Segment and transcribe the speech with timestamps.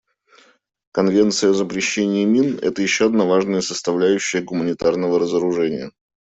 [0.93, 5.91] Конвенция о запрещении мин— это еще одна важная составляющая гуманитарного разоружения.